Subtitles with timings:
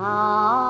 [0.00, 0.69] 啊。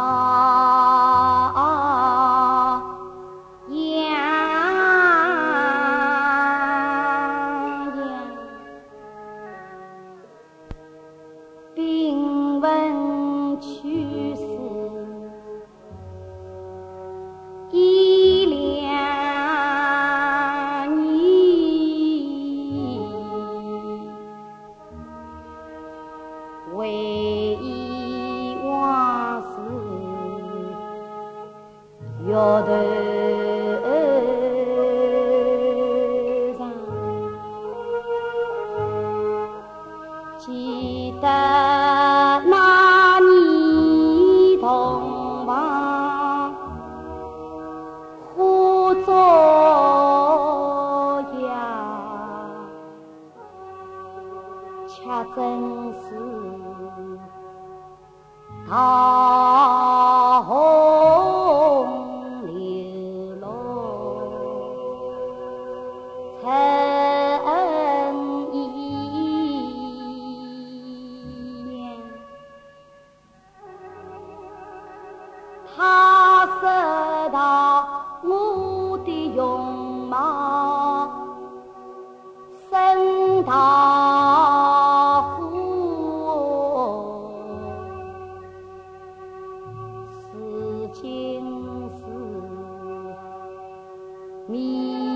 [94.51, 95.10] 咪。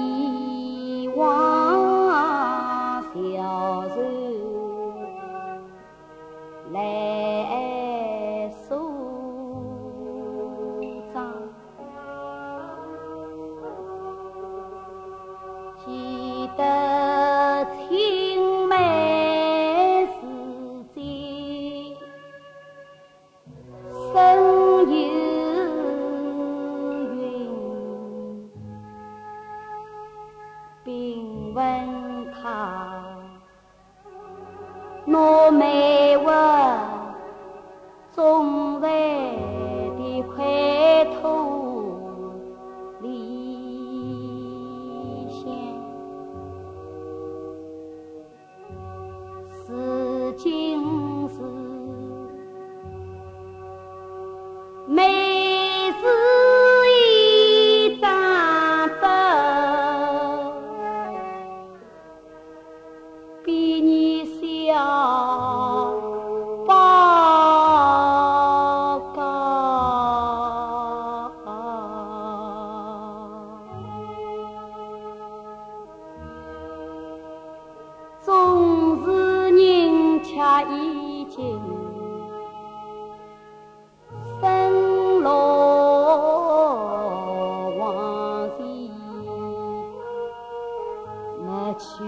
[91.78, 92.04] 曲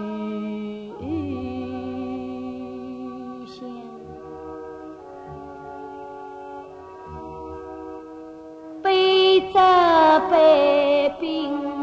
[3.47, 3.69] 线
[8.83, 9.59] 背着
[10.31, 11.76] 白冰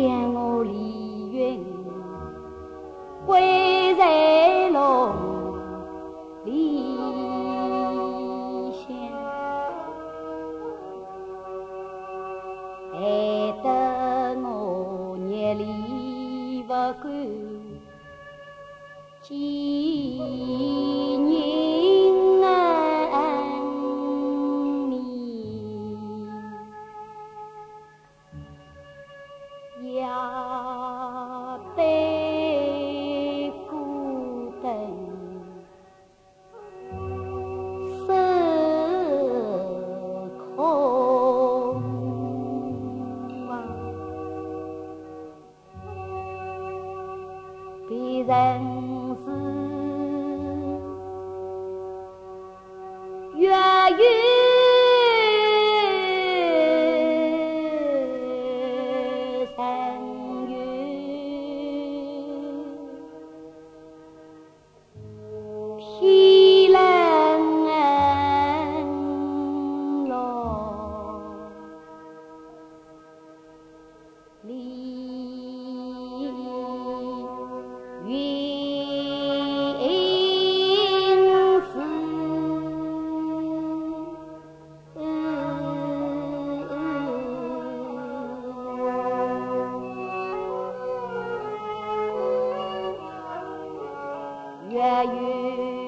[0.00, 1.60] 将我李云
[3.26, 3.77] 归。
[47.88, 49.67] 别人是
[94.78, 95.87] 家园。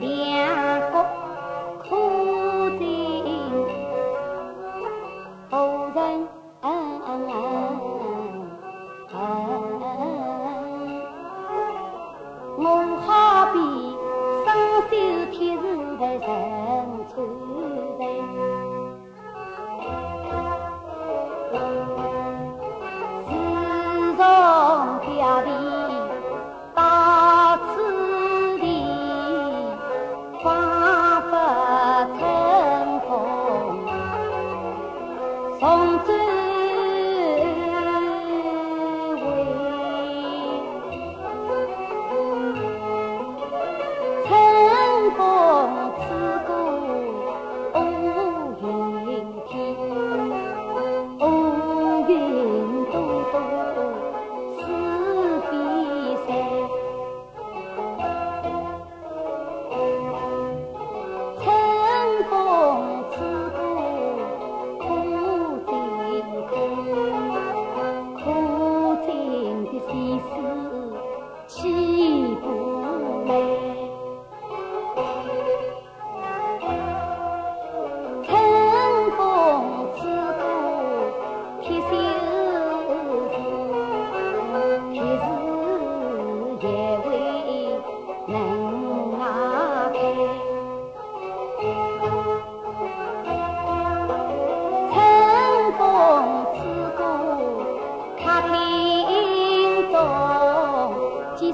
[0.00, 0.37] Yeah.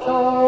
[0.07, 0.44] Oh.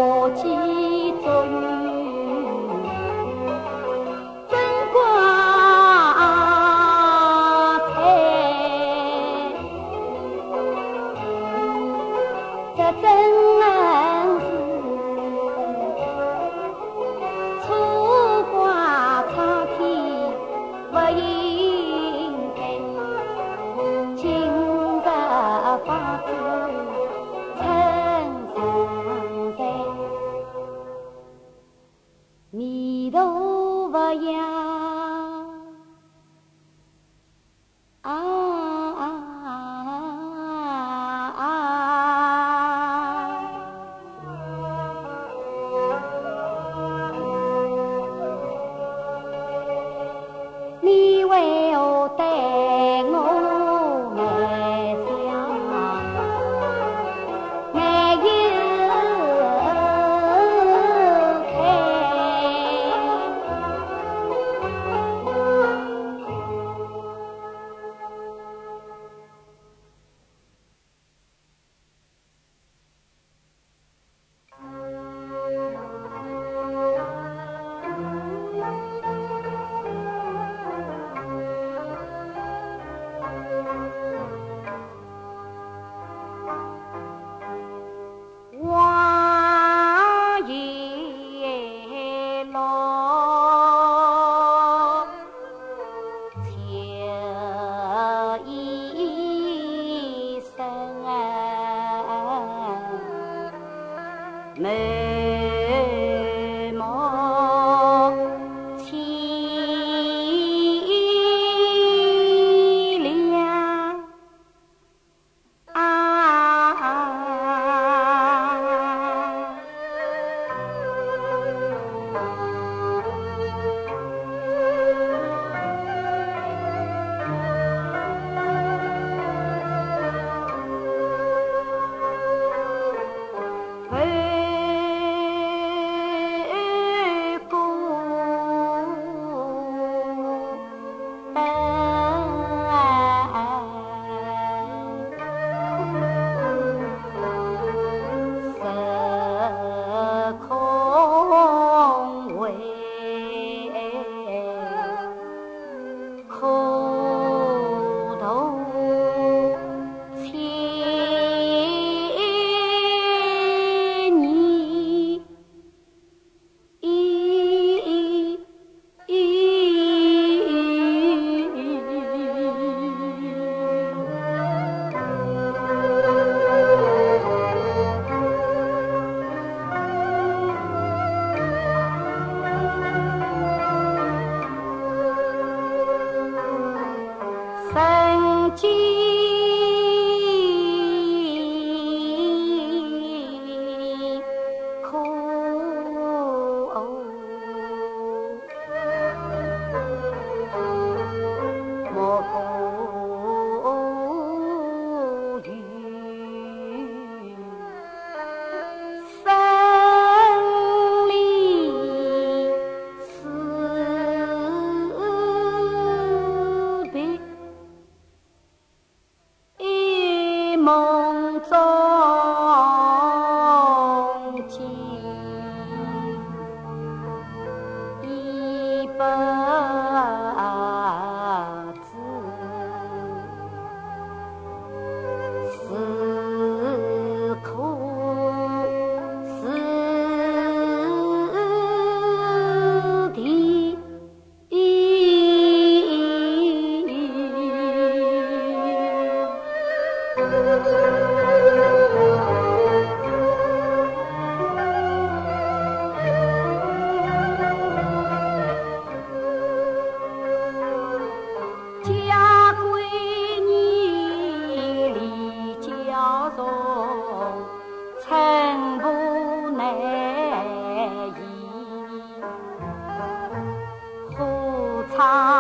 [274.98, 275.35] 好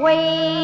[0.00, 0.59] 为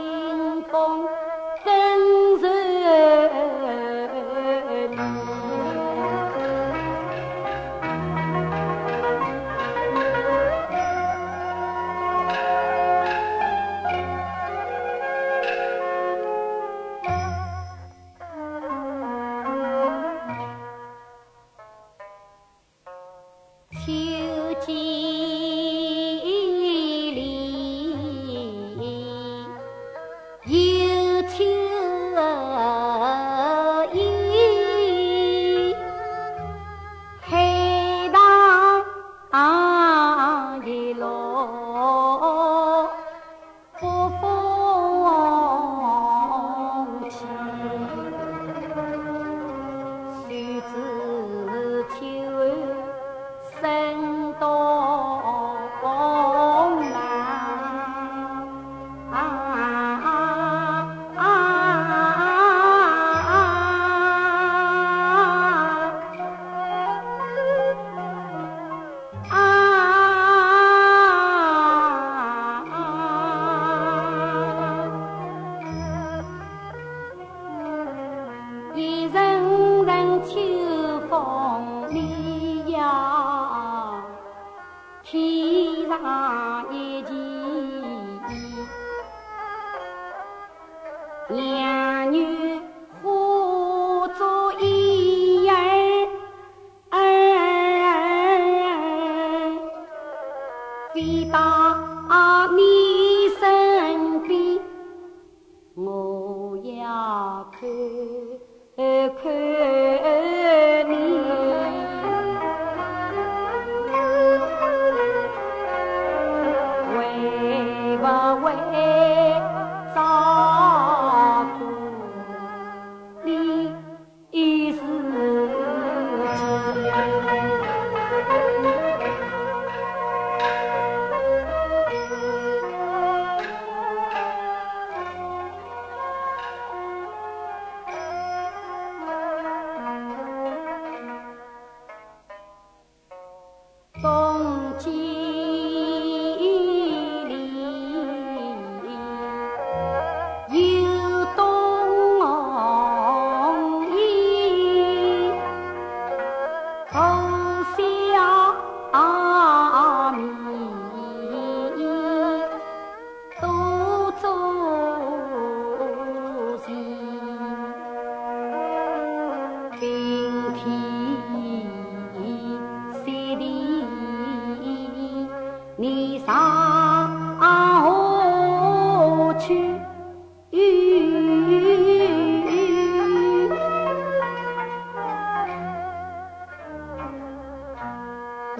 [0.00, 1.06] 清风
[1.62, 2.09] 清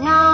[0.00, 0.29] No.